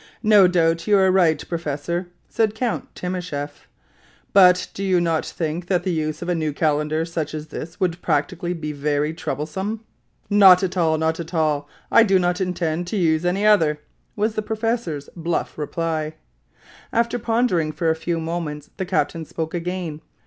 [0.23, 3.67] "No doubt you are right, professor," said Count Timascheff;
[4.33, 7.79] "but do you not think that the use of a new calendar such as this
[7.79, 9.81] would practically be very troublesome?"
[10.27, 10.97] "Not at all!
[10.97, 11.69] not at all!
[11.91, 13.79] I do not intend to use any other,"
[14.15, 16.13] was the professor's bluff reply.
[16.91, 20.01] After pondering for a few moments, the captain spoke again.